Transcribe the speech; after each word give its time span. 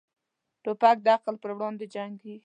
توپک 0.63 0.97
د 1.03 1.07
عقل 1.15 1.35
پر 1.41 1.51
وړاندې 1.57 1.85
جنګيږي. 1.93 2.35